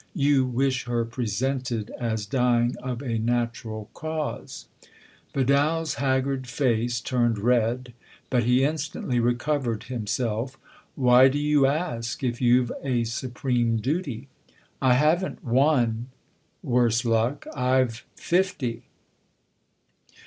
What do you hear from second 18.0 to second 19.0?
fifty."